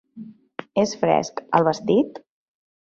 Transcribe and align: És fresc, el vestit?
És 0.83 0.95
fresc, 1.03 1.45
el 1.61 1.71
vestit? 1.71 2.21